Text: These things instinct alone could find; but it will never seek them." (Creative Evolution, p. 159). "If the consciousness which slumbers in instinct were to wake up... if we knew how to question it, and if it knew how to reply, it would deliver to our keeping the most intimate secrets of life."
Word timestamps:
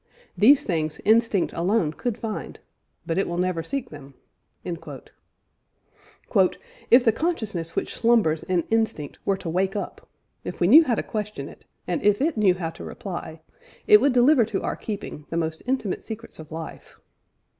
These 0.35 0.63
things 0.63 0.99
instinct 1.05 1.53
alone 1.53 1.93
could 1.93 2.17
find; 2.17 2.59
but 3.05 3.19
it 3.19 3.27
will 3.27 3.37
never 3.37 3.61
seek 3.61 3.91
them." 3.91 4.15
(Creative 4.63 4.81
Evolution, 4.83 5.11
p. 6.23 6.29
159). 6.31 6.57
"If 6.89 7.03
the 7.05 7.11
consciousness 7.11 7.75
which 7.75 7.93
slumbers 7.93 8.41
in 8.41 8.63
instinct 8.71 9.19
were 9.25 9.37
to 9.37 9.47
wake 9.47 9.75
up... 9.75 10.09
if 10.43 10.59
we 10.59 10.65
knew 10.65 10.83
how 10.85 10.95
to 10.95 11.03
question 11.03 11.47
it, 11.47 11.65
and 11.85 12.01
if 12.01 12.19
it 12.19 12.35
knew 12.35 12.55
how 12.55 12.71
to 12.71 12.83
reply, 12.83 13.41
it 13.85 14.01
would 14.01 14.13
deliver 14.13 14.43
to 14.45 14.63
our 14.63 14.75
keeping 14.75 15.27
the 15.29 15.37
most 15.37 15.61
intimate 15.67 16.01
secrets 16.01 16.39
of 16.39 16.51
life." 16.51 16.99